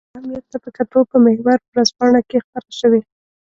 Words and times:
د 0.03 0.03
موضوع 0.03 0.13
اهمیت 0.19 0.45
ته 0.51 0.57
په 0.63 0.69
کتو 0.77 0.99
په 1.11 1.17
محور 1.25 1.57
ورځپاڼه 1.73 2.21
کې 2.29 2.43
خپره 2.45 2.69
شوې. 2.79 3.01